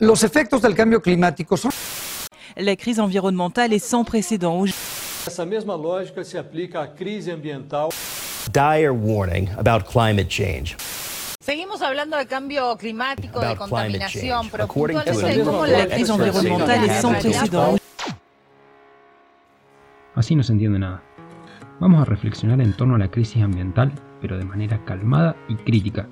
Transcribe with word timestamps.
Los 0.00 0.24
efectos 0.24 0.62
del 0.62 0.74
cambio 0.74 1.02
climático 1.02 1.58
son... 1.58 1.70
La 2.56 2.74
crise 2.74 3.02
environnementale 3.02 3.74
est 3.74 3.84
sans 3.84 4.02
précédent. 4.02 4.64
Essa 5.26 5.44
mesma 5.44 5.76
lógica 5.76 6.24
se 6.24 6.38
aplica 6.38 6.80
à 6.80 6.88
crise 6.88 7.30
ambiental. 7.30 7.90
Dire 8.50 8.88
warning 8.88 9.50
about 9.58 9.84
climate 9.84 10.28
change. 10.28 10.74
Seguimos 11.38 11.82
hablando 11.82 12.16
de 12.16 12.24
cambio 12.24 12.74
climático, 12.78 13.40
de 13.40 13.54
contaminación, 13.54 14.48
pero 14.50 14.66
puntualmente 14.66 15.44
cómo 15.44 15.66
La 15.66 15.86
crise 15.86 16.12
environnementale 16.12 16.86
est 16.86 17.02
sans 17.02 17.18
précédent. 17.18 17.78
Así 20.14 20.34
no 20.34 20.42
se 20.42 20.52
entiende 20.54 20.78
nada. 20.78 21.02
Vamos 21.78 22.00
a 22.00 22.06
reflexionar 22.06 22.62
en 22.62 22.72
torno 22.74 22.94
a 22.94 22.98
la 22.98 23.10
crisis 23.10 23.42
ambiental, 23.42 23.92
pero 24.22 24.38
de 24.38 24.46
manera 24.46 24.82
calmada 24.86 25.36
y 25.46 25.56
crítica, 25.56 26.08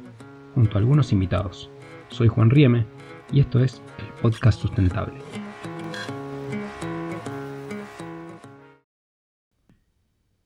junto 0.54 0.76
a 0.76 0.80
algunos 0.80 1.10
invitados. 1.10 1.70
Soy 2.10 2.28
Juan 2.28 2.50
Rieme 2.50 2.97
y 3.32 3.40
esto 3.40 3.60
es 3.60 3.82
el 3.98 4.06
Podcast 4.20 4.60
Sustentable. 4.60 5.20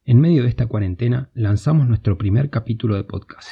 En 0.04 0.20
medio 0.20 0.42
de 0.42 0.48
esta 0.48 0.66
cuarentena 0.66 1.30
lanzamos 1.34 1.88
nuestro 1.88 2.18
primer 2.18 2.50
capítulo 2.50 2.96
de 2.96 3.04
podcast. 3.04 3.48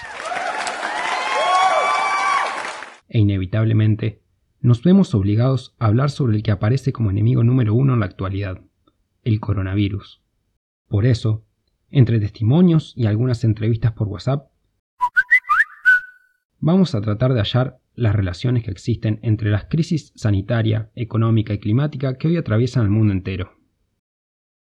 E 3.09 3.19
inevitablemente 3.19 4.23
nos 4.61 4.83
vemos 4.83 5.15
obligados 5.15 5.75
a 5.79 5.87
hablar 5.87 6.11
sobre 6.11 6.37
el 6.37 6.43
que 6.43 6.51
aparece 6.51 6.93
como 6.93 7.11
enemigo 7.11 7.45
número 7.45 7.75
uno 7.75 7.95
en 7.95 8.01
la 8.01 8.07
actualidad, 8.07 8.61
el 9.23 9.41
coronavirus. 9.41 10.23
Por 10.89 11.07
eso, 11.07 11.45
entre 11.91 12.21
testimonios 12.21 12.93
y 12.97 13.07
algunas 13.07 13.43
entrevistas 13.45 13.93
por 13.93 14.09
WhatsApp, 14.09 14.51
vamos 16.61 16.95
a 16.95 17.01
tratar 17.01 17.35
de 17.35 17.41
hallar 17.41 17.81
las 17.95 18.15
relaciones 18.15 18.65
que 18.65 18.71
existen 18.71 19.19
entre 19.23 19.51
las 19.51 19.65
crisis 19.65 20.13
sanitaria, 20.15 20.91
económica 20.95 21.53
y 21.53 21.59
climática 21.59 22.17
que 22.17 22.29
hoy 22.29 22.37
atraviesan 22.37 22.85
el 22.85 22.91
mundo 22.91 23.13
entero. 23.13 23.53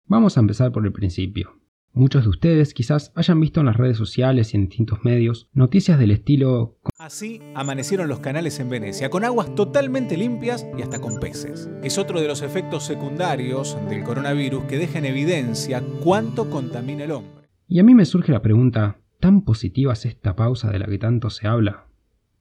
Vamos 0.05 0.37
a 0.37 0.41
empezar 0.41 0.71
por 0.71 0.85
el 0.85 0.93
principio. 0.93 1.59
Muchos 1.93 2.23
de 2.23 2.29
ustedes 2.29 2.75
quizás 2.75 3.11
hayan 3.15 3.39
visto 3.39 3.59
en 3.59 3.65
las 3.65 3.75
redes 3.75 3.97
sociales 3.97 4.53
y 4.53 4.57
en 4.57 4.67
distintos 4.67 4.99
medios 5.03 5.49
noticias 5.53 5.97
del 5.97 6.11
estilo 6.11 6.77
Así 6.99 7.41
amanecieron 7.55 8.07
los 8.07 8.19
canales 8.19 8.59
en 8.59 8.69
Venecia, 8.69 9.09
con 9.09 9.25
aguas 9.25 9.55
totalmente 9.55 10.15
limpias 10.15 10.65
y 10.77 10.83
hasta 10.83 10.99
con 10.99 11.19
peces. 11.19 11.69
Es 11.81 11.97
otro 11.97 12.21
de 12.21 12.27
los 12.27 12.43
efectos 12.43 12.83
secundarios 12.83 13.77
del 13.89 14.03
coronavirus 14.03 14.65
que 14.65 14.77
deja 14.77 14.99
en 14.99 15.05
evidencia 15.05 15.81
cuánto 16.03 16.49
contamina 16.49 17.05
el 17.05 17.11
hombre. 17.11 17.47
Y 17.67 17.79
a 17.79 17.83
mí 17.83 17.95
me 17.95 18.05
surge 18.05 18.31
la 18.31 18.41
pregunta, 18.41 18.99
¿tan 19.19 19.41
positiva 19.41 19.93
es 19.93 20.05
esta 20.05 20.35
pausa 20.35 20.69
de 20.71 20.79
la 20.79 20.85
que 20.85 20.97
tanto 20.97 21.29
se 21.29 21.47
habla? 21.47 21.85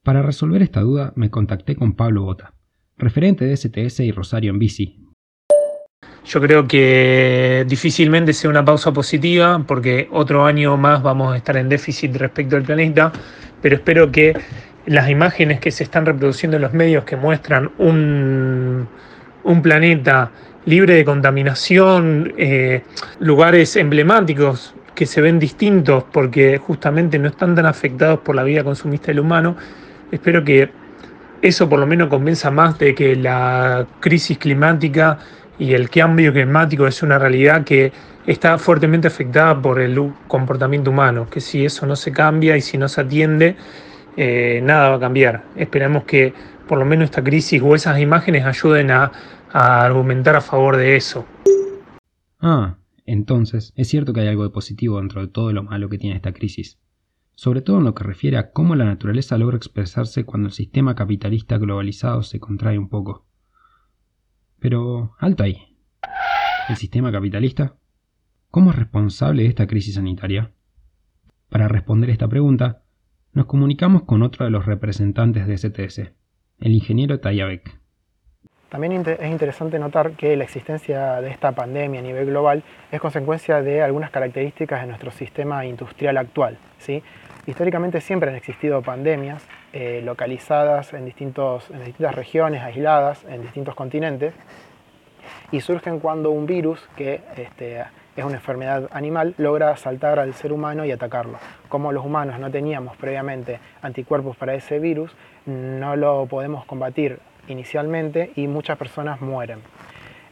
Para 0.03 0.23
resolver 0.23 0.63
esta 0.63 0.81
duda 0.81 1.13
me 1.17 1.31
contacté 1.31 1.77
con 1.77 1.95
Pablo 1.95 2.23
Bota, 2.23 2.55
referente 2.97 3.45
de 3.45 3.57
STS 3.57 4.01
y 4.01 4.13
Rosario 4.13 4.51
en 4.51 4.59
Bici. 4.59 5.03
Yo 6.25 6.41
creo 6.41 6.67
que 6.67 7.65
difícilmente 7.69 8.33
sea 8.33 8.51
una 8.51 8.65
pausa 8.65 8.93
positiva 8.93 9.65
porque 9.67 10.09
otro 10.13 10.45
año 10.45 10.77
más 10.77 11.03
vamos 11.03 11.33
a 11.33 11.37
estar 11.37 11.57
en 11.57 11.69
déficit 11.69 12.15
respecto 12.17 12.57
al 12.57 12.63
planeta, 12.63 13.13
pero 13.63 13.77
espero 13.77 14.11
que 14.11 14.37
las 14.87 15.11
imágenes 15.11 15.61
que 15.61 15.71
se 15.71 15.85
están 15.85 16.07
reproduciendo 16.07 16.57
en 16.57 16.63
los 16.63 16.73
medios 16.73 17.05
que 17.05 17.17
muestran 17.17 17.73
un, 17.79 18.89
un 19.43 19.63
planeta 19.63 20.31
libre 20.67 20.95
de 20.95 21.05
contaminación, 21.05 22.35
eh, 22.37 22.83
lugares 23.19 23.77
emblemáticos 23.77 24.76
que 24.97 25.07
se 25.07 25.21
ven 25.21 25.39
distintos 25.39 26.05
porque 26.11 26.59
justamente 26.59 27.19
no 27.21 27.29
están 27.29 27.55
tan 27.55 27.67
afectados 27.67 28.21
por 28.21 28.35
la 28.35 28.43
vida 28.43 28.65
consumista 28.65 29.09
del 29.09 29.21
humano, 29.21 29.57
espero 30.11 30.43
que 30.43 30.71
eso 31.43 31.69
por 31.69 31.79
lo 31.79 31.87
menos 31.87 32.09
convenza 32.09 32.51
más 32.51 32.79
de 32.79 32.95
que 32.95 33.15
la 33.15 33.87
crisis 34.01 34.39
climática 34.39 35.19
y 35.59 35.75
el 35.75 35.89
cambio 35.91 36.33
climático 36.33 36.87
es 36.87 37.03
una 37.03 37.19
realidad 37.19 37.63
que 37.63 37.93
está 38.27 38.59
fuertemente 38.59 39.07
afectada 39.07 39.61
por 39.61 39.79
el 39.79 40.13
comportamiento 40.27 40.91
humano, 40.91 41.29
que 41.31 41.41
si 41.41 41.65
eso 41.65 41.87
no 41.87 41.95
se 41.95 42.11
cambia 42.11 42.57
y 42.57 42.61
si 42.61 42.79
no 42.79 42.89
se 42.89 43.03
atiende, 43.03 43.57
eh, 44.17 44.61
nada 44.63 44.89
va 44.91 44.97
a 44.97 45.01
cambiar. 45.01 45.45
Esperemos 45.55 46.05
que 46.05 46.33
por 46.67 46.79
lo 46.79 46.85
menos 46.85 47.05
esta 47.05 47.23
crisis 47.23 47.63
o 47.63 47.75
esas 47.75 48.01
imágenes 48.01 48.45
ayuden 48.45 48.91
a, 48.91 49.13
a 49.53 49.85
argumentar 49.85 50.37
a 50.37 50.41
favor 50.41 50.77
de 50.77 50.97
eso. 50.97 51.25
Ah, 52.41 52.75
entonces 53.07 53.73
es 53.77 53.89
cierto 53.89 54.13
que 54.13 54.21
hay 54.21 54.29
algo 54.29 54.43
de 54.43 54.51
positivo 54.51 54.99
dentro 54.99 55.21
de 55.21 55.29
todo 55.29 55.53
lo 55.53 55.63
malo 55.63 55.89
que 55.89 55.99
tiene 55.99 56.17
esta 56.17 56.33
crisis, 56.33 56.79
sobre 57.37 57.61
todo 57.61 57.79
en 57.79 57.85
lo 57.85 57.95
que 57.95 58.05
refiere 58.05 58.37
a 58.37 58.51
cómo 58.51 58.75
la 58.75 58.85
naturaleza 58.85 59.39
logra 59.39 59.57
expresarse 59.57 60.25
cuando 60.25 60.49
el 60.49 60.53
sistema 60.53 60.95
capitalista 60.95 61.59
globalizado 61.59 62.23
se 62.23 62.41
contrae 62.41 62.79
un 62.79 62.89
poco. 62.89 63.27
Pero, 64.59 65.15
alto 65.19 65.45
ahí. 65.45 65.77
¿El 66.69 66.77
sistema 66.77 67.13
capitalista? 67.13 67.77
¿Cómo 68.51 68.71
es 68.71 68.77
responsable 68.77 69.43
de 69.43 69.49
esta 69.49 69.67
crisis 69.67 69.95
sanitaria? 69.95 70.53
Para 71.49 71.69
responder 71.69 72.11
esta 72.11 72.27
pregunta, 72.27 72.83
nos 73.33 73.47
comunicamos 73.47 74.05
con 74.05 74.23
otro 74.23 74.47
de 74.47 74.51
los 74.51 74.67
representantes 74.67 75.47
de 75.47 75.59
STS, 75.59 76.13
el 76.59 76.73
ingeniero 76.73 77.21
Tayabek. 77.21 77.81
También 78.69 79.05
es 79.07 79.31
interesante 79.31 79.79
notar 79.79 80.13
que 80.13 80.37
la 80.37 80.43
existencia 80.43 81.21
de 81.21 81.31
esta 81.31 81.53
pandemia 81.53 82.01
a 82.01 82.03
nivel 82.03 82.27
global 82.27 82.65
es 82.91 83.01
consecuencia 83.01 83.63
de 83.63 83.81
algunas 83.81 84.11
características 84.11 84.81
de 84.81 84.89
nuestro 84.89 85.13
sistema 85.13 85.65
industrial 85.65 86.17
actual. 86.17 86.59
¿sí? 86.79 87.01
Históricamente 87.47 88.01
siempre 88.01 88.29
han 88.31 88.35
existido 88.35 88.83
pandemias 88.83 89.47
eh, 89.73 90.03
localizadas 90.05 90.93
en 90.95 91.05
distintas 91.05 91.69
regiones, 92.15 92.61
aisladas, 92.63 93.25
en 93.29 93.43
distintos 93.43 93.77
continentes, 93.77 94.35
y 95.53 95.61
surgen 95.61 96.01
cuando 96.01 96.31
un 96.31 96.47
virus, 96.47 96.89
que 96.97 97.21
este, 97.37 97.85
es 98.17 98.25
una 98.25 98.35
enfermedad 98.35 98.89
animal, 98.93 99.35
logra 99.39 99.77
saltar 99.77 100.19
al 100.19 100.35
ser 100.35 100.53
humano 100.53 100.85
y 100.85 100.91
atacarlo. 100.91 101.39
Como 101.69 101.93
los 101.93 102.05
humanos 102.05 102.41
no 102.41 102.51
teníamos 102.51 102.97
previamente 102.97 103.61
anticuerpos 103.81 104.37
para 104.37 104.55
ese 104.55 104.81
virus, 104.81 105.15
no 105.47 105.95
lo 105.95 106.27
podemos 106.27 106.65
combatir 106.65 107.21
inicialmente 107.49 108.33
y 108.37 108.47
muchas 108.47 108.79
personas 108.79 109.21
mueren. 109.21 109.61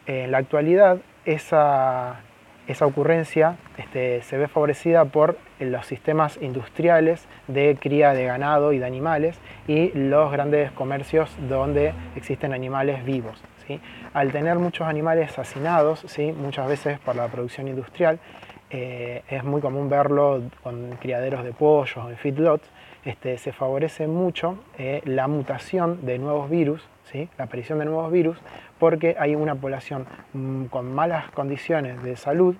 En 0.06 0.30
la 0.30 0.38
actualidad, 0.38 0.98
esa, 1.24 2.20
esa 2.68 2.86
ocurrencia 2.86 3.56
este, 3.78 4.22
se 4.22 4.36
ve 4.36 4.48
favorecida 4.48 5.04
por 5.06 5.38
los 5.60 5.86
sistemas 5.86 6.38
industriales 6.40 7.26
de 7.48 7.76
cría 7.80 8.12
de 8.12 8.24
ganado 8.24 8.72
y 8.72 8.78
de 8.78 8.86
animales 8.86 9.38
y 9.66 9.90
los 9.94 10.30
grandes 10.30 10.70
comercios 10.72 11.34
donde 11.48 11.94
existen 12.16 12.52
animales 12.52 13.04
vivos. 13.04 13.42
¿sí? 13.66 13.80
Al 14.12 14.32
tener 14.32 14.58
muchos 14.58 14.86
animales 14.86 15.38
hacinados, 15.38 16.04
¿sí? 16.06 16.32
muchas 16.32 16.68
veces 16.68 16.98
por 16.98 17.16
la 17.16 17.28
producción 17.28 17.68
industrial, 17.68 18.18
eh, 18.70 19.22
es 19.28 19.44
muy 19.44 19.60
común 19.60 19.88
verlo 19.88 20.42
con 20.62 20.96
criaderos 21.00 21.44
de 21.44 21.52
pollos 21.52 21.96
o 21.96 22.10
en 22.10 22.16
feedlots, 22.16 22.68
este, 23.04 23.36
se 23.38 23.52
favorece 23.52 24.06
mucho 24.06 24.58
eh, 24.78 25.02
la 25.04 25.28
mutación 25.28 26.04
de 26.06 26.18
nuevos 26.18 26.48
virus, 26.48 26.82
¿sí? 27.04 27.28
la 27.38 27.44
aparición 27.44 27.78
de 27.78 27.84
nuevos 27.84 28.10
virus, 28.12 28.38
porque 28.78 29.16
hay 29.18 29.34
una 29.34 29.54
población 29.54 30.06
mm, 30.32 30.64
con 30.66 30.94
malas 30.94 31.30
condiciones 31.30 32.02
de 32.02 32.16
salud 32.16 32.56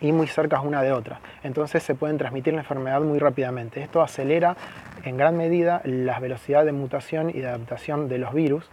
y 0.00 0.12
muy 0.12 0.26
cercas 0.26 0.64
una 0.64 0.82
de 0.82 0.92
otra. 0.92 1.20
Entonces 1.42 1.82
se 1.82 1.94
pueden 1.94 2.18
transmitir 2.18 2.52
la 2.54 2.60
enfermedad 2.60 3.00
muy 3.00 3.18
rápidamente. 3.18 3.82
Esto 3.82 4.02
acelera 4.02 4.56
en 5.04 5.16
gran 5.16 5.36
medida 5.36 5.80
la 5.84 6.18
velocidad 6.18 6.64
de 6.64 6.72
mutación 6.72 7.30
y 7.30 7.34
de 7.34 7.48
adaptación 7.48 8.08
de 8.08 8.18
los 8.18 8.34
virus 8.34 8.70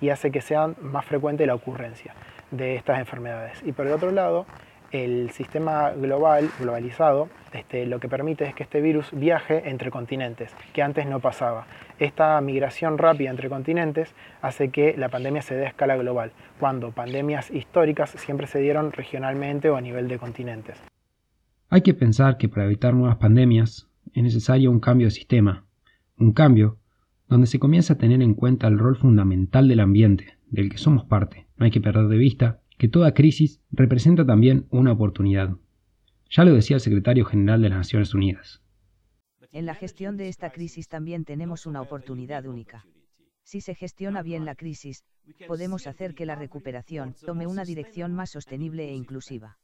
y 0.00 0.10
hace 0.10 0.30
que 0.30 0.40
sea 0.40 0.70
más 0.80 1.04
frecuente 1.04 1.46
la 1.46 1.54
ocurrencia 1.54 2.14
de 2.50 2.76
estas 2.76 2.98
enfermedades. 2.98 3.62
Y 3.64 3.72
por 3.72 3.86
el 3.86 3.92
otro 3.92 4.10
lado, 4.10 4.46
el 4.92 5.30
sistema 5.30 5.90
global, 5.90 6.50
globalizado, 6.60 7.28
este, 7.52 7.86
lo 7.86 8.00
que 8.00 8.08
permite 8.08 8.44
es 8.44 8.54
que 8.54 8.62
este 8.62 8.80
virus 8.80 9.10
viaje 9.12 9.68
entre 9.68 9.90
continentes, 9.90 10.54
que 10.72 10.82
antes 10.82 11.06
no 11.06 11.20
pasaba. 11.20 11.66
Esta 11.98 12.40
migración 12.40 12.98
rápida 12.98 13.30
entre 13.30 13.48
continentes 13.48 14.14
hace 14.42 14.70
que 14.70 14.94
la 14.96 15.08
pandemia 15.08 15.42
se 15.42 15.54
dé 15.54 15.64
a 15.64 15.68
escala 15.68 15.96
global, 15.96 16.32
cuando 16.60 16.92
pandemias 16.92 17.50
históricas 17.50 18.10
siempre 18.10 18.46
se 18.46 18.60
dieron 18.60 18.92
regionalmente 18.92 19.70
o 19.70 19.76
a 19.76 19.80
nivel 19.80 20.08
de 20.08 20.18
continentes. 20.18 20.78
Hay 21.68 21.80
que 21.80 21.94
pensar 21.94 22.36
que 22.36 22.48
para 22.48 22.66
evitar 22.66 22.94
nuevas 22.94 23.16
pandemias 23.16 23.88
es 24.12 24.22
necesario 24.22 24.70
un 24.70 24.80
cambio 24.80 25.08
de 25.08 25.12
sistema, 25.12 25.64
un 26.18 26.32
cambio 26.32 26.78
donde 27.28 27.46
se 27.46 27.58
comienza 27.58 27.94
a 27.94 27.98
tener 27.98 28.22
en 28.22 28.34
cuenta 28.34 28.68
el 28.68 28.78
rol 28.78 28.96
fundamental 28.96 29.66
del 29.66 29.80
ambiente, 29.80 30.38
del 30.48 30.70
que 30.70 30.78
somos 30.78 31.04
parte. 31.04 31.46
No 31.56 31.64
hay 31.64 31.70
que 31.70 31.80
perder 31.80 32.06
de 32.06 32.16
vista 32.16 32.60
que 32.78 32.88
toda 32.88 33.14
crisis 33.14 33.60
representa 33.70 34.26
también 34.26 34.66
una 34.70 34.92
oportunidad. 34.92 35.56
Ya 36.30 36.44
lo 36.44 36.54
decía 36.54 36.76
el 36.76 36.80
secretario 36.80 37.24
general 37.24 37.62
de 37.62 37.68
las 37.70 37.78
Naciones 37.78 38.14
Unidas. 38.14 38.62
En 39.52 39.64
la 39.64 39.74
gestión 39.74 40.16
de 40.16 40.28
esta 40.28 40.50
crisis 40.50 40.88
también 40.88 41.24
tenemos 41.24 41.66
una 41.66 41.80
oportunidad 41.80 42.46
única. 42.46 42.84
Si 43.42 43.60
se 43.60 43.74
gestiona 43.74 44.22
bien 44.22 44.44
la 44.44 44.54
crisis, 44.54 45.04
podemos 45.46 45.86
hacer 45.86 46.14
que 46.14 46.26
la 46.26 46.34
recuperación 46.34 47.14
tome 47.24 47.46
una 47.46 47.64
dirección 47.64 48.12
más 48.12 48.30
sostenible 48.30 48.88
e 48.88 48.94
inclusiva. 48.94 49.58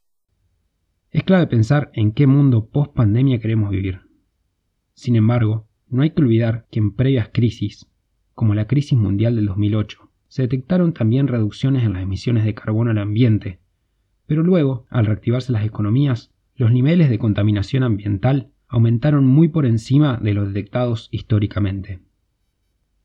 Es 1.11 1.23
clave 1.23 1.47
pensar 1.47 1.91
en 1.93 2.11
qué 2.11 2.25
mundo 2.25 2.69
post 2.69 2.93
pandemia 2.93 3.39
queremos 3.39 3.69
vivir. 3.69 4.01
Sin 4.93 5.15
embargo, 5.15 5.67
no 5.87 6.01
hay 6.01 6.11
que 6.11 6.21
olvidar 6.21 6.65
que 6.71 6.79
en 6.79 6.95
previas 6.95 7.29
crisis, 7.31 7.85
como 8.33 8.55
la 8.55 8.65
crisis 8.65 8.97
mundial 8.97 9.35
del 9.35 9.45
2008. 9.45 10.02
Se 10.33 10.41
detectaron 10.41 10.93
también 10.93 11.27
reducciones 11.27 11.83
en 11.83 11.93
las 11.93 12.01
emisiones 12.01 12.43
de 12.43 12.55
carbono 12.55 12.89
al 12.89 12.97
ambiente, 12.97 13.59
pero 14.25 14.41
luego, 14.41 14.87
al 14.89 15.05
reactivarse 15.05 15.51
las 15.51 15.63
economías, 15.63 16.31
los 16.55 16.71
niveles 16.71 17.11
de 17.11 17.19
contaminación 17.19 17.83
ambiental 17.83 18.49
aumentaron 18.67 19.27
muy 19.27 19.49
por 19.49 19.67
encima 19.67 20.17
de 20.19 20.33
los 20.33 20.47
detectados 20.47 21.07
históricamente. 21.11 21.99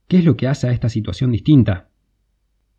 ¿Qué 0.07 0.17
es 0.17 0.25
lo 0.25 0.39
que 0.39 0.49
hace 0.49 0.69
a 0.69 0.73
esta 0.73 0.89
situación 0.89 1.31
distinta? 1.31 1.91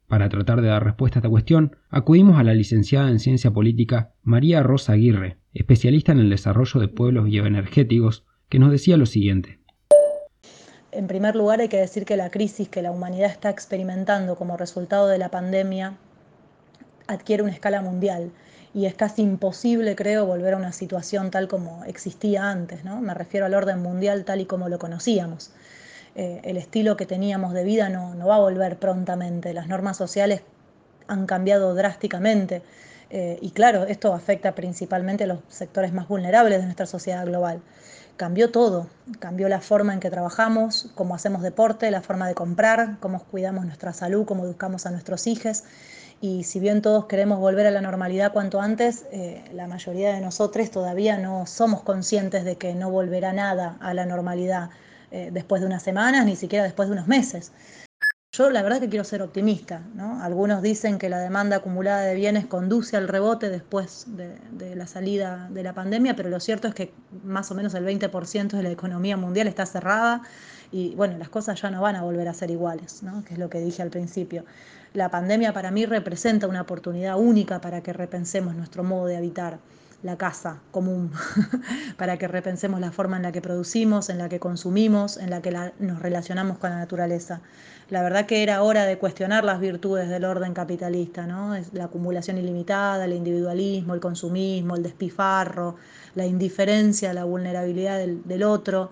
Para 0.08 0.30
tratar 0.30 0.64
de 0.64 0.70
dar 0.70 0.84
respuesta 0.84 1.20
a 1.20 1.22
esta 1.22 1.30
cuestión, 1.30 1.76
acudimos 1.92 2.40
a 2.40 2.44
la 2.44 2.56
licenciada 2.56 3.12
en 3.12 3.20
Ciencia 3.20 3.52
Política 3.52 4.16
María 4.24 4.64
Rosa 4.64 4.94
Aguirre, 4.94 5.38
especialista 5.54 6.12
en 6.12 6.22
el 6.22 6.32
desarrollo 6.32 6.80
de 6.80 6.88
pueblos 6.88 7.26
bioenergéticos, 7.26 8.26
que 8.50 8.58
nos 8.58 8.72
decía 8.72 8.98
lo 8.98 9.06
siguiente. 9.06 9.59
En 10.92 11.08
primer 11.08 11.36
lugar, 11.36 11.60
hay 11.60 11.70
que 11.70 11.80
decir 11.80 12.04
que 12.06 12.18
la 12.18 12.32
crisis 12.32 12.68
que 12.68 12.82
la 12.82 12.92
humanidad 12.92 13.30
está 13.30 13.50
experimentando 13.50 14.36
como 14.36 14.58
resultado 14.58 15.08
de 15.08 15.20
la 15.20 15.30
pandemia 15.30 15.98
adquiere 17.06 17.44
una 17.44 17.52
escala 17.52 17.82
mundial 17.82 18.32
y 18.74 18.86
es 18.86 18.96
casi 18.96 19.22
imposible, 19.22 19.96
creo, 19.96 20.26
volver 20.26 20.56
a 20.56 20.58
una 20.58 20.72
situación 20.72 21.30
tal 21.30 21.48
como 21.48 21.84
existía 21.86 22.50
antes. 22.50 22.84
¿no? 22.86 23.02
Me 23.02 23.14
refiero 23.14 23.46
al 23.46 23.54
orden 23.54 23.82
mundial 23.82 24.26
tal 24.26 24.42
y 24.42 24.46
como 24.46 24.68
lo 24.68 24.80
conocíamos. 24.80 25.52
Eh, 26.16 26.42
el 26.44 26.58
estilo 26.58 26.98
que 26.98 27.06
teníamos 27.06 27.54
de 27.54 27.64
vida 27.64 27.90
no, 27.90 28.16
no, 28.16 28.28
va 28.28 28.38
a 28.38 28.40
volver 28.40 28.78
prontamente. 28.78 29.54
Las 29.54 29.68
normas 29.68 29.96
sociales 29.96 30.42
han 31.08 31.28
cambiado 31.28 31.76
drásticamente. 31.76 32.64
Eh, 33.12 33.38
y 33.42 33.52
claro, 33.52 33.86
esto 33.86 34.14
afecta 34.14 34.54
principalmente 34.54 35.24
a 35.24 35.28
los 35.28 35.40
sectores 35.50 35.94
más 35.94 36.08
vulnerables 36.08 36.60
de 36.60 36.66
nuestra 36.66 36.88
sociedad 36.88 37.26
global 37.26 37.62
cambió 38.20 38.52
todo, 38.52 38.88
cambió 39.20 39.48
la 39.48 39.62
forma 39.62 39.94
en 39.94 40.02
que 40.02 40.10
trabajamos, 40.10 40.92
cómo 40.94 41.16
hacemos 41.16 41.42
deporte, 41.42 41.90
la 41.90 42.02
forma 42.02 42.28
de 42.28 42.34
comprar, 42.34 42.98
cómo 43.00 43.24
cuidamos 43.24 43.66
nuestra 43.66 43.94
salud, 43.94 44.26
cómo 44.26 44.44
educamos 44.44 44.86
a 44.86 44.92
nuestros 44.92 45.26
hijos. 45.26 45.64
Y 46.20 46.44
si 46.44 46.60
bien 46.60 46.82
todos 46.82 47.06
queremos 47.06 47.40
volver 47.40 47.66
a 47.66 47.72
la 47.72 47.80
normalidad 47.80 48.34
cuanto 48.34 48.60
antes, 48.60 49.06
eh, 49.14 49.42
la 49.54 49.68
mayoría 49.68 50.14
de 50.14 50.20
nosotros 50.20 50.70
todavía 50.70 51.18
no 51.18 51.46
somos 51.46 51.82
conscientes 51.82 52.44
de 52.44 52.58
que 52.58 52.76
no 52.76 52.92
volverá 52.92 53.32
nada 53.32 53.78
a 53.80 53.94
la 53.94 54.06
normalidad 54.06 54.70
eh, 55.12 55.30
después 55.32 55.62
de 55.62 55.68
unas 55.68 55.82
semanas, 55.82 56.26
ni 56.26 56.36
siquiera 56.36 56.66
después 56.66 56.90
de 56.90 56.96
unos 56.96 57.08
meses. 57.08 57.54
Yo 58.32 58.52
la 58.52 58.62
verdad 58.62 58.80
que 58.80 58.90
quiero 58.90 59.04
ser 59.04 59.24
optimista. 59.24 59.82
¿no? 59.96 60.22
Algunos 60.22 60.62
dicen 60.62 61.00
que 61.00 61.10
la 61.10 61.18
demanda 61.18 61.58
acumulada 61.58 62.02
de 62.04 62.14
bienes 62.14 62.46
conduce 62.46 62.96
al 62.96 63.08
rebote 63.08 63.50
después 63.50 64.06
de, 64.08 64.76
la 64.76 64.86
salida 64.86 65.50
de 65.50 65.64
la 65.64 65.74
pandemia, 65.74 66.16
pero 66.16 66.30
lo 66.30 66.40
cierto 66.40 66.68
es 66.68 66.76
que 66.76 66.94
más 67.24 67.50
o 67.50 67.56
menos 67.56 67.74
el 67.74 67.86
20% 67.86 68.50
de 68.50 68.64
la 68.64 68.70
economía 68.70 69.18
mundial 69.18 69.48
está 69.48 69.66
cerrada 69.66 70.22
y 70.72 70.94
bueno, 70.94 71.18
las 71.18 71.30
cosas 71.30 71.60
ya 71.60 71.72
no 71.72 71.82
van 71.82 71.96
a 71.96 72.04
volver 72.04 72.28
a 72.28 72.34
ser 72.36 72.52
iguales, 72.52 73.02
¿no? 73.02 73.26
que 73.26 73.34
es 73.34 73.40
lo 73.40 73.50
que 73.50 73.62
dije 73.62 73.82
al 73.82 73.90
principio. 73.90 74.46
La 74.94 75.10
pandemia 75.10 75.52
para 75.52 75.72
mí 75.72 75.88
representa 75.88 76.48
una 76.48 76.62
oportunidad 76.62 77.18
única 77.18 77.62
para 77.62 77.82
que 77.82 77.94
repensemos 77.94 78.56
nuestro 78.56 78.84
modo 78.84 79.08
de 79.08 79.18
habitar 79.18 79.58
la 80.02 80.18
casa 80.18 80.62
común, 80.72 81.12
para 81.98 82.18
que 82.18 82.28
repensemos 82.28 82.80
la 82.80 82.92
forma 82.92 83.18
en 83.18 83.24
la 83.24 83.32
que 83.32 83.42
producimos, 83.42 84.10
en 84.10 84.18
la 84.18 84.30
que 84.30 84.40
consumimos, 84.40 85.18
en 85.18 85.30
la 85.30 85.42
que 85.42 85.52
nos 85.80 86.02
relacionamos 86.02 86.58
con 86.58 86.70
la 86.70 86.78
naturaleza. 86.78 87.42
La 87.90 88.02
verdad 88.04 88.26
que 88.26 88.44
era 88.44 88.62
hora 88.62 88.86
de 88.86 88.98
cuestionar 88.98 89.44
las 89.44 89.60
virtudes 89.60 90.10
del 90.10 90.24
orden 90.24 90.54
capitalista, 90.54 91.26
¿no? 91.26 91.56
la 91.74 91.86
acumulación 91.86 92.38
ilimitada, 92.38 93.06
el 93.06 93.14
individualismo, 93.14 93.94
el 93.94 94.00
consumismo, 94.00 94.76
el 94.76 94.84
despifarro, 94.84 95.76
la 96.16 96.26
indiferencia, 96.26 97.14
la 97.14 97.24
vulnerabilidad 97.24 98.00
del 98.00 98.44
otro. 98.44 98.92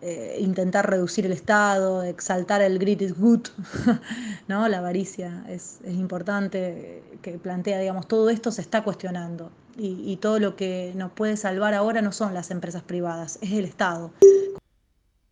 Eh, 0.00 0.36
intentar 0.38 0.88
reducir 0.88 1.26
el 1.26 1.32
Estado, 1.32 2.04
exaltar 2.04 2.62
el 2.62 2.78
greed 2.78 3.00
is 3.00 3.18
good, 3.18 3.48
¿no? 4.48 4.68
la 4.68 4.78
avaricia 4.78 5.44
es, 5.48 5.80
importante, 5.88 7.02
que 7.20 7.32
plantea, 7.32 7.80
digamos, 7.80 8.06
todo 8.06 8.30
esto 8.30 8.52
se 8.52 8.60
está 8.60 8.84
cuestionando 8.84 9.50
y 9.80 10.16
todo 10.16 10.40
lo 10.40 10.56
que 10.56 10.92
nos 10.96 11.12
puede 11.12 11.36
salvar 11.36 11.72
ahora 11.72 12.02
no 12.02 12.10
son 12.10 12.34
las 12.34 12.50
empresas 12.50 12.82
privadas, 12.82 13.38
es 13.42 13.52
el 13.52 13.64
Estado. 13.64 14.12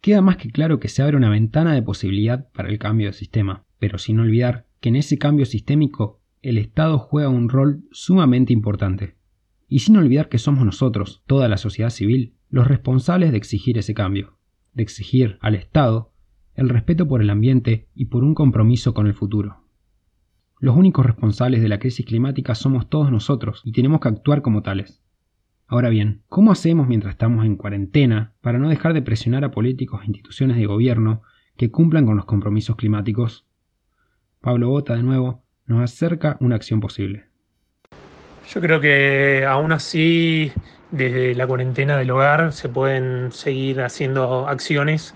Queda 0.00 0.20
más 0.20 0.36
que 0.36 0.50
claro 0.50 0.78
que 0.78 0.88
se 0.88 1.02
abre 1.02 1.16
una 1.16 1.30
ventana 1.30 1.74
de 1.74 1.82
posibilidad 1.82 2.48
para 2.52 2.68
el 2.68 2.78
cambio 2.78 3.08
de 3.08 3.12
sistema, 3.12 3.64
pero 3.80 3.98
sin 3.98 4.20
olvidar 4.20 4.66
que 4.80 4.90
en 4.90 4.96
ese 4.96 5.18
cambio 5.18 5.46
sistémico 5.46 6.20
el 6.42 6.58
Estado 6.58 7.00
juega 7.00 7.28
un 7.28 7.48
rol 7.48 7.82
sumamente 7.90 8.52
importante. 8.52 9.16
Y 9.68 9.80
sin 9.80 9.96
olvidar 9.96 10.28
que 10.28 10.38
somos 10.38 10.64
nosotros, 10.64 11.24
toda 11.26 11.48
la 11.48 11.56
sociedad 11.56 11.90
civil, 11.90 12.36
los 12.48 12.68
responsables 12.68 13.32
de 13.32 13.38
exigir 13.38 13.78
ese 13.78 13.94
cambio 13.94 14.35
de 14.76 14.82
exigir 14.82 15.38
al 15.40 15.54
Estado 15.54 16.12
el 16.54 16.68
respeto 16.68 17.08
por 17.08 17.20
el 17.20 17.30
ambiente 17.30 17.88
y 17.94 18.06
por 18.06 18.22
un 18.22 18.34
compromiso 18.34 18.94
con 18.94 19.06
el 19.06 19.14
futuro. 19.14 19.64
Los 20.58 20.76
únicos 20.76 21.04
responsables 21.04 21.60
de 21.60 21.68
la 21.68 21.78
crisis 21.78 22.06
climática 22.06 22.54
somos 22.54 22.88
todos 22.88 23.10
nosotros 23.10 23.62
y 23.64 23.72
tenemos 23.72 24.00
que 24.00 24.08
actuar 24.08 24.42
como 24.42 24.62
tales. 24.62 25.02
Ahora 25.66 25.88
bien, 25.88 26.22
¿cómo 26.28 26.52
hacemos 26.52 26.88
mientras 26.88 27.12
estamos 27.12 27.44
en 27.44 27.56
cuarentena 27.56 28.34
para 28.40 28.58
no 28.58 28.68
dejar 28.68 28.94
de 28.94 29.02
presionar 29.02 29.44
a 29.44 29.50
políticos 29.50 30.02
e 30.02 30.06
instituciones 30.06 30.56
de 30.56 30.66
gobierno 30.66 31.22
que 31.56 31.70
cumplan 31.70 32.06
con 32.06 32.16
los 32.16 32.26
compromisos 32.26 32.76
climáticos? 32.76 33.46
Pablo 34.40 34.68
Bota, 34.68 34.94
de 34.94 35.02
nuevo, 35.02 35.42
nos 35.66 35.82
acerca 35.82 36.36
una 36.40 36.56
acción 36.56 36.80
posible. 36.80 37.24
Yo 38.48 38.60
creo 38.60 38.80
que 38.80 39.44
aún 39.44 39.72
así 39.72 40.52
desde 40.90 41.34
la 41.34 41.46
cuarentena 41.46 41.96
del 41.96 42.10
hogar 42.10 42.52
se 42.52 42.68
pueden 42.68 43.32
seguir 43.32 43.80
haciendo 43.80 44.48
acciones 44.48 45.14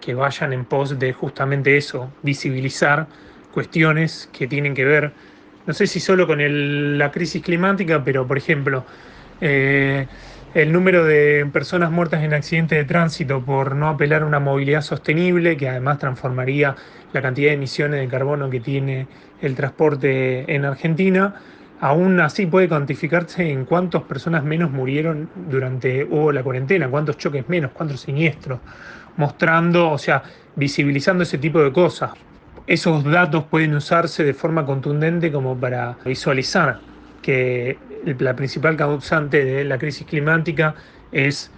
que 0.00 0.14
vayan 0.14 0.52
en 0.52 0.64
pos 0.64 0.98
de 0.98 1.12
justamente 1.12 1.76
eso, 1.76 2.10
visibilizar 2.22 3.06
cuestiones 3.52 4.28
que 4.32 4.46
tienen 4.46 4.74
que 4.74 4.84
ver, 4.84 5.12
no 5.66 5.72
sé 5.72 5.86
si 5.86 6.00
solo 6.00 6.26
con 6.26 6.98
la 6.98 7.10
crisis 7.10 7.42
climática, 7.42 8.02
pero 8.04 8.26
por 8.26 8.36
ejemplo, 8.36 8.84
eh, 9.40 10.06
el 10.54 10.72
número 10.72 11.04
de 11.04 11.46
personas 11.52 11.90
muertas 11.90 12.22
en 12.22 12.34
accidentes 12.34 12.78
de 12.78 12.84
tránsito 12.84 13.42
por 13.42 13.74
no 13.74 13.88
apelar 13.88 14.22
a 14.22 14.26
una 14.26 14.40
movilidad 14.40 14.82
sostenible, 14.82 15.56
que 15.56 15.68
además 15.68 15.98
transformaría 15.98 16.76
la 17.12 17.22
cantidad 17.22 17.48
de 17.48 17.54
emisiones 17.54 18.00
de 18.00 18.08
carbono 18.08 18.50
que 18.50 18.60
tiene 18.60 19.06
el 19.40 19.54
transporte 19.54 20.54
en 20.54 20.64
Argentina, 20.64 21.34
aún 21.84 22.18
así 22.18 22.46
puede 22.46 22.66
cuantificarse 22.66 23.50
en 23.50 23.66
cuántas 23.66 24.04
personas 24.04 24.42
menos 24.42 24.70
murieron 24.70 25.28
durante 25.50 26.02
hubo 26.02 26.32
la 26.32 26.42
cuarentena, 26.42 26.88
cuántos 26.88 27.18
choques 27.18 27.46
menos, 27.46 27.72
cuántos 27.72 28.00
siniestros, 28.00 28.58
mostrando, 29.18 29.90
o 29.90 29.98
sea, 29.98 30.22
visibilizando 30.56 31.24
ese 31.24 31.36
tipo 31.36 31.62
de 31.62 31.70
cosas. 31.72 32.12
Esos 32.66 33.04
datos 33.04 33.44
pueden 33.44 33.74
usarse 33.74 34.24
de 34.24 34.32
forma 34.32 34.64
contundente 34.64 35.30
como 35.30 35.60
para 35.60 35.98
visualizar 36.06 36.80
que 37.20 37.76
la 38.18 38.34
principal 38.34 38.78
causante 38.78 39.44
de 39.44 39.64
la 39.64 39.76
crisis 39.76 40.06
climática 40.06 40.74
es 41.12 41.50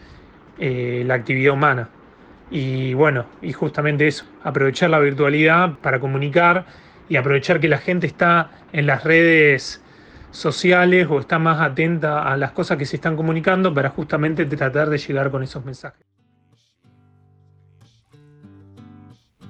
eh, 0.58 1.04
la 1.06 1.14
actividad 1.14 1.52
humana. 1.52 1.88
Y 2.50 2.94
bueno, 2.94 3.26
y 3.42 3.52
justamente 3.52 4.08
eso, 4.08 4.24
aprovechar 4.42 4.90
la 4.90 4.98
virtualidad 4.98 5.74
para 5.82 6.00
comunicar 6.00 6.64
y 7.08 7.14
aprovechar 7.14 7.60
que 7.60 7.68
la 7.68 7.78
gente 7.78 8.08
está 8.08 8.50
en 8.72 8.86
las 8.88 9.04
redes 9.04 9.82
sociales 10.36 11.06
o 11.10 11.18
está 11.18 11.38
más 11.38 11.60
atenta 11.60 12.22
a 12.22 12.36
las 12.36 12.52
cosas 12.52 12.76
que 12.76 12.84
se 12.84 12.96
están 12.96 13.16
comunicando 13.16 13.72
para 13.72 13.90
justamente 13.90 14.44
tratar 14.46 14.90
de 14.90 14.98
llegar 14.98 15.30
con 15.30 15.42
esos 15.42 15.64
mensajes. 15.64 16.06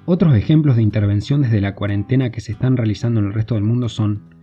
Otros 0.05 0.35
ejemplos 0.35 0.77
de 0.77 0.83
intervención 0.83 1.41
desde 1.41 1.59
la 1.59 1.75
cuarentena 1.75 2.31
que 2.31 2.39
se 2.39 2.53
están 2.53 2.77
realizando 2.77 3.19
en 3.19 3.27
el 3.27 3.33
resto 3.33 3.55
del 3.55 3.65
mundo 3.65 3.89
son 3.89 4.33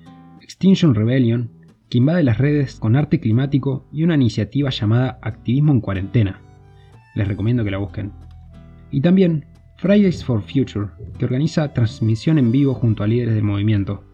Extinction 0.42 0.94
Rebellion, 0.94 1.50
que 1.88 1.98
invade 1.98 2.22
las 2.22 2.36
redes 2.36 2.74
con 2.74 2.96
arte 2.96 3.18
climático 3.18 3.88
y 3.90 4.02
una 4.02 4.14
iniciativa 4.14 4.68
llamada 4.68 5.18
Activismo 5.22 5.72
en 5.72 5.80
Cuarentena. 5.80 6.40
Les 7.14 7.26
recomiendo 7.26 7.64
que 7.64 7.70
la 7.70 7.78
busquen. 7.78 8.12
Y 8.90 9.00
también 9.00 9.46
Fridays 9.78 10.22
for 10.22 10.42
Future, 10.42 10.88
que 11.18 11.24
organiza 11.24 11.72
transmisión 11.72 12.38
en 12.38 12.52
vivo 12.52 12.74
junto 12.74 13.02
a 13.02 13.06
líderes 13.06 13.34
del 13.34 13.44
movimiento, 13.44 14.04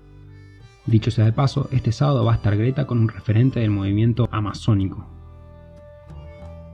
Dicho 0.87 1.11
sea 1.11 1.25
de 1.25 1.33
paso, 1.33 1.69
este 1.73 1.93
sábado 1.93 2.25
va 2.25 2.33
a 2.33 2.37
estar 2.37 2.57
Greta 2.57 2.87
con 2.87 2.99
un 2.99 3.09
referente 3.09 3.61
del 3.61 3.71
movimiento 3.71 4.29
amazónico. 4.33 5.07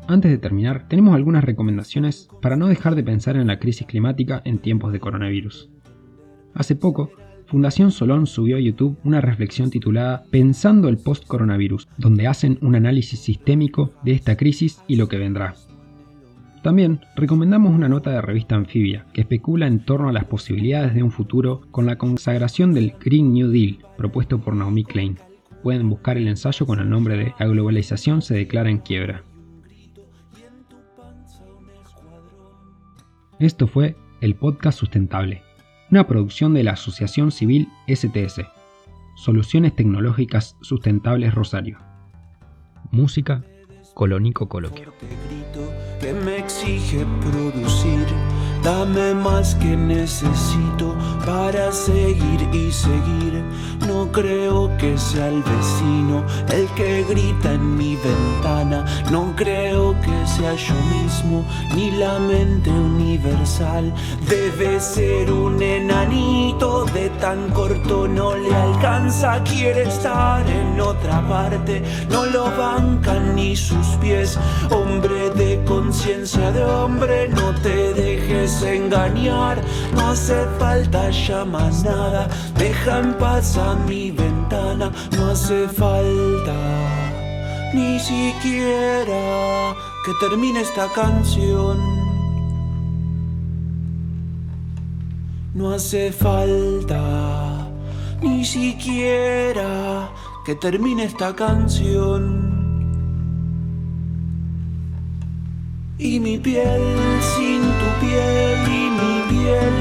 Antes 0.09 0.31
de 0.31 0.39
terminar, 0.39 0.87
tenemos 0.89 1.15
algunas 1.15 1.43
recomendaciones 1.43 2.29
para 2.41 2.57
no 2.57 2.69
dejar 2.69 2.95
de 2.95 3.03
pensar 3.03 3.37
en 3.37 3.49
la 3.49 3.59
crisis 3.59 3.87
climática 3.87 4.41
en 4.45 4.59
tiempos 4.59 4.93
de 4.93 5.01
coronavirus. 5.01 5.69
Hace 6.55 6.77
poco, 6.77 7.11
Fundación 7.47 7.91
Solón 7.91 8.27
subió 8.27 8.57
a 8.57 8.61
YouTube 8.61 8.99
una 9.05 9.21
reflexión 9.21 9.71
titulada 9.71 10.25
Pensando 10.31 10.89
el 10.89 10.99
post-coronavirus, 10.99 11.89
donde 11.99 12.27
hacen 12.27 12.59
un 12.61 12.75
análisis 12.75 13.21
sistémico 13.21 13.93
de 14.03 14.13
esta 14.13 14.37
crisis 14.37 14.81
y 14.87 14.97
lo 14.97 15.09
que 15.09 15.19
vendrá. 15.19 15.55
También 16.67 16.99
recomendamos 17.15 17.73
una 17.73 17.89
nota 17.89 18.11
de 18.11 18.21
revista 18.21 18.57
Anfibia 18.57 19.07
que 19.13 19.21
especula 19.21 19.69
en 19.69 19.85
torno 19.85 20.09
a 20.09 20.13
las 20.13 20.25
posibilidades 20.25 20.95
de 20.95 21.05
un 21.05 21.13
futuro 21.13 21.61
con 21.71 21.87
la 21.87 21.97
consagración 21.97 22.75
del 22.75 22.97
Green 22.99 23.33
New 23.33 23.53
Deal 23.53 23.79
propuesto 23.97 24.41
por 24.41 24.57
Naomi 24.57 24.83
Klein. 24.83 25.17
Pueden 25.63 25.89
buscar 25.89 26.17
el 26.17 26.27
ensayo 26.27 26.67
con 26.67 26.81
el 26.81 26.91
nombre 26.91 27.17
de 27.17 27.33
La 27.39 27.47
globalización 27.47 28.21
se 28.21 28.35
declara 28.35 28.69
en 28.69 28.79
quiebra. 28.79 29.23
Esto 33.39 33.69
fue 33.69 33.95
el 34.21 34.35
podcast 34.35 34.77
sustentable, 34.77 35.43
una 35.93 36.09
producción 36.09 36.53
de 36.53 36.65
la 36.65 36.73
Asociación 36.73 37.31
Civil 37.31 37.69
STS, 37.87 38.41
Soluciones 39.15 39.77
Tecnológicas 39.77 40.57
Sustentables 40.63 41.33
Rosario. 41.33 41.79
Música, 42.91 43.45
Colónico 43.97 44.47
Coloquio. 44.47 44.93
Dame 48.67 49.15
más 49.15 49.55
que 49.55 49.77
necesito 49.77 50.97
para 51.25 51.71
seguir 51.71 52.49
y 52.53 52.73
seguir. 52.73 53.45
No 53.87 54.11
creo 54.11 54.77
que 54.77 54.99
sea 54.99 55.29
el 55.29 55.41
vecino 55.45 56.25
el 56.53 56.67
que 56.75 57.05
grita 57.05 57.53
en 57.53 57.77
mi 57.77 57.95
ventana. 57.95 58.85
No 59.13 59.33
creo 59.37 59.95
que 60.01 60.27
sea 60.27 60.53
yo 60.55 60.75
mismo 61.01 61.45
ni 61.77 61.93
la 61.93 62.19
mente 62.19 62.69
universal. 62.71 63.95
Debe 64.29 64.81
ser 64.81 65.31
un 65.31 65.63
enanito 65.63 66.87
de 66.87 67.09
tan 67.21 67.51
corto 67.51 68.09
no 68.09 68.35
le 68.35 68.53
alcanza. 68.53 69.45
Quiere 69.45 69.83
estar 69.83 70.45
en 70.51 70.81
otra 70.81 71.23
parte. 71.29 71.85
No 72.11 72.27
lo 72.27 72.47
bancan 72.57 73.37
ni 73.37 73.55
sus 73.55 73.87
pies. 74.01 74.37
Hombre 74.73 75.31
de 75.31 75.63
conciencia 75.65 76.51
de 76.51 76.65
hombre, 76.65 77.29
no 77.29 77.55
te 77.63 77.95
dejes 77.95 78.06
engañar. 78.63 79.63
No 79.95 80.09
hace 80.11 80.47
falta 80.59 81.11
ya 81.11 81.45
más 81.45 81.85
nada. 81.85 82.29
Deja 82.57 83.01
en 83.01 83.15
paz 83.15 83.57
a 83.57 83.75
mi 83.87 84.11
ventana. 84.11 84.91
No 85.17 85.31
hace 85.31 85.69
falta 85.69 86.55
ni 87.75 87.99
siquiera 87.99 89.75
que 90.05 90.13
termine 90.21 90.61
esta 90.61 90.89
canción. 90.93 91.79
No 95.55 95.73
hace 95.73 96.13
falta 96.13 97.69
ni 98.23 98.45
siquiera 98.45 100.11
que 100.45 100.55
termine 100.55 101.05
esta 101.05 101.35
canción. 101.35 102.57
Y 105.99 106.21
mi 106.21 106.39
piel 106.39 106.83
piel 108.01 108.69
y 108.69 108.91
mi 108.99 109.15
piel 109.31 109.75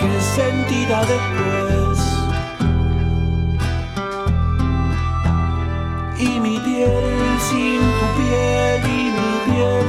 que 0.00 0.20
sentirá 0.36 1.00
después. 1.14 1.98
Y 6.18 6.40
mi 6.40 6.58
piel 6.58 7.38
sin 7.50 7.80
tu 7.98 8.06
piel 8.18 8.80
y 8.84 9.02
mi 9.18 9.32
piel 9.46 9.86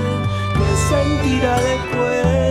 que 0.58 0.70
sentirá 0.90 1.60
después. 1.60 2.43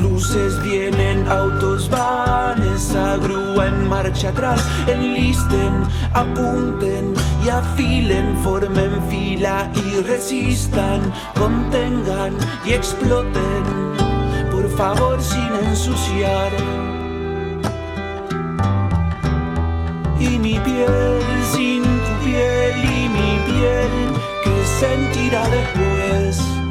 Luces 0.00 0.62
vienen, 0.62 1.28
autos 1.28 1.90
van, 1.90 2.62
esa 2.74 3.16
grúa 3.18 3.66
en 3.66 3.88
marcha 3.88 4.30
atrás, 4.30 4.64
enlisten, 4.86 5.82
apunten 6.14 7.12
y 7.44 7.50
afilen, 7.50 8.36
formen 8.42 9.02
fila 9.10 9.70
y 9.74 10.00
resistan, 10.00 11.12
contengan 11.38 12.34
y 12.64 12.72
exploten, 12.72 13.64
por 14.50 14.68
favor 14.76 15.20
sin 15.20 15.52
ensuciar. 15.68 16.52
Y 20.18 20.38
mi 20.38 20.58
piel 20.60 21.20
sin 21.52 21.82
tu 21.82 22.24
piel 22.24 22.76
y 22.78 23.08
mi 23.08 23.32
piel 23.46 23.90
que 24.44 24.64
sentirá 24.80 25.46
después. 25.48 26.61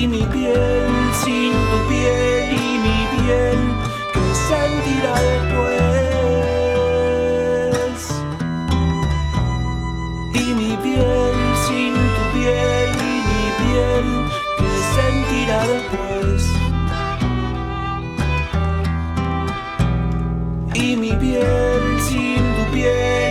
y 0.00 0.06
mi 0.06 0.22
piel, 0.22 0.86
sin 1.24 1.52
tu 1.52 1.78
piel 1.88 2.52
y 2.52 2.78
mi 2.84 2.98
piel, 3.14 3.58
¿qué 4.12 4.26
sentirá 4.48 5.14
después? 5.30 5.98
Y 10.34 10.44
mi 10.54 10.72
piel, 10.84 11.36
sin 11.66 11.94
tu 12.14 12.22
piel 12.34 12.88
y 13.10 13.14
mi 13.28 13.46
piel, 13.60 14.06
¿qué 14.58 14.70
sentirá 14.96 15.60
después? 15.74 16.40
Y 20.74 20.96
mi 20.96 21.12
piel, 21.12 21.82
sin 22.08 22.42
tu 22.56 22.64
piel. 22.72 23.27